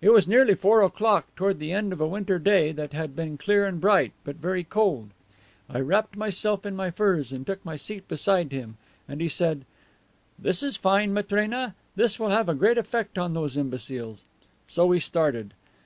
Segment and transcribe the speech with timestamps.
[0.00, 3.36] It was nearly four o'clock, toward the end of a winter day that had been
[3.36, 5.10] clear and bright, but very cold.
[5.68, 9.66] I wrapped myself in my furs and took my seat beside him, and he said,
[10.38, 14.22] 'This is fine, Matrena; this will have a great effect on these imbeciles.'
[14.66, 15.52] So we started.